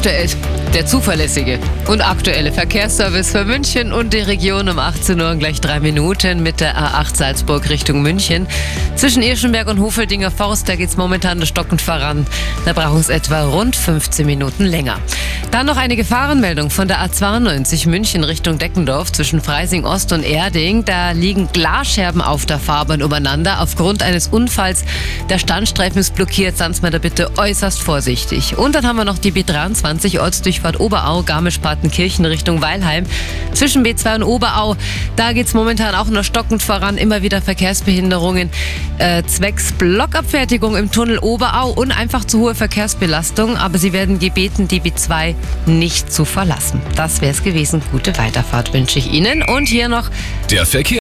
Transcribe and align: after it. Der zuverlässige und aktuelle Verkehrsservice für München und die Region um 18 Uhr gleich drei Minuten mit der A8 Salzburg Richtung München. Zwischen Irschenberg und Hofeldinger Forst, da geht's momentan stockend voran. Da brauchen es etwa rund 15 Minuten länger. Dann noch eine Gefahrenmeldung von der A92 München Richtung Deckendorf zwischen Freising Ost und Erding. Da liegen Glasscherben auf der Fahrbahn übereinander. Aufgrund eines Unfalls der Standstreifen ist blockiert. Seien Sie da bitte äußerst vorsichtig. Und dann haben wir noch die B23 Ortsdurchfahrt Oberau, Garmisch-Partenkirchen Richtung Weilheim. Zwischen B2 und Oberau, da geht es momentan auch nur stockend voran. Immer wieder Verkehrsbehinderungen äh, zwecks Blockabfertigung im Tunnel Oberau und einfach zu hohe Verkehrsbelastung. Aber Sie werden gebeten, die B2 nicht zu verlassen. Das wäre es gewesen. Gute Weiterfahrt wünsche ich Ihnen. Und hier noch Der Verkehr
after 0.00 0.08
it. 0.08 0.49
Der 0.74 0.86
zuverlässige 0.86 1.58
und 1.88 2.00
aktuelle 2.00 2.52
Verkehrsservice 2.52 3.30
für 3.30 3.44
München 3.44 3.92
und 3.92 4.12
die 4.12 4.18
Region 4.18 4.68
um 4.68 4.78
18 4.78 5.20
Uhr 5.20 5.34
gleich 5.34 5.60
drei 5.60 5.80
Minuten 5.80 6.42
mit 6.42 6.60
der 6.60 6.76
A8 6.76 7.16
Salzburg 7.16 7.68
Richtung 7.68 8.02
München. 8.02 8.46
Zwischen 8.94 9.22
Irschenberg 9.22 9.68
und 9.68 9.80
Hofeldinger 9.80 10.30
Forst, 10.30 10.68
da 10.68 10.76
geht's 10.76 10.96
momentan 10.96 11.44
stockend 11.44 11.82
voran. 11.82 12.26
Da 12.64 12.72
brauchen 12.72 13.00
es 13.00 13.08
etwa 13.08 13.44
rund 13.44 13.74
15 13.74 14.24
Minuten 14.24 14.64
länger. 14.64 14.98
Dann 15.50 15.66
noch 15.66 15.76
eine 15.76 15.96
Gefahrenmeldung 15.96 16.70
von 16.70 16.86
der 16.86 17.04
A92 17.04 17.88
München 17.88 18.22
Richtung 18.22 18.58
Deckendorf 18.58 19.10
zwischen 19.10 19.40
Freising 19.40 19.84
Ost 19.84 20.12
und 20.12 20.22
Erding. 20.22 20.84
Da 20.84 21.10
liegen 21.10 21.48
Glasscherben 21.52 22.22
auf 22.22 22.46
der 22.46 22.60
Fahrbahn 22.60 23.00
übereinander. 23.00 23.60
Aufgrund 23.60 24.04
eines 24.04 24.28
Unfalls 24.28 24.84
der 25.28 25.40
Standstreifen 25.40 25.98
ist 25.98 26.14
blockiert. 26.14 26.56
Seien 26.56 26.72
Sie 26.72 26.88
da 26.88 26.98
bitte 26.98 27.36
äußerst 27.36 27.82
vorsichtig. 27.82 28.58
Und 28.58 28.76
dann 28.76 28.86
haben 28.86 28.96
wir 28.96 29.04
noch 29.04 29.18
die 29.18 29.32
B23 29.32 30.20
Ortsdurchfahrt 30.60 30.80
Oberau, 30.80 31.22
Garmisch-Partenkirchen 31.22 32.24
Richtung 32.24 32.60
Weilheim. 32.60 33.04
Zwischen 33.52 33.84
B2 33.84 34.16
und 34.16 34.22
Oberau, 34.24 34.76
da 35.16 35.32
geht 35.32 35.46
es 35.46 35.54
momentan 35.54 35.94
auch 35.94 36.06
nur 36.06 36.22
stockend 36.22 36.62
voran. 36.62 36.98
Immer 36.98 37.22
wieder 37.22 37.42
Verkehrsbehinderungen 37.42 38.50
äh, 38.98 39.22
zwecks 39.24 39.72
Blockabfertigung 39.72 40.76
im 40.76 40.90
Tunnel 40.90 41.18
Oberau 41.18 41.70
und 41.70 41.92
einfach 41.92 42.24
zu 42.24 42.40
hohe 42.40 42.54
Verkehrsbelastung. 42.54 43.56
Aber 43.56 43.78
Sie 43.78 43.92
werden 43.92 44.18
gebeten, 44.18 44.68
die 44.68 44.80
B2 44.80 45.34
nicht 45.66 46.12
zu 46.12 46.24
verlassen. 46.24 46.80
Das 46.96 47.20
wäre 47.20 47.32
es 47.32 47.42
gewesen. 47.42 47.82
Gute 47.90 48.16
Weiterfahrt 48.18 48.72
wünsche 48.72 48.98
ich 48.98 49.12
Ihnen. 49.12 49.42
Und 49.42 49.66
hier 49.66 49.88
noch 49.88 50.10
Der 50.50 50.66
Verkehr 50.66 50.80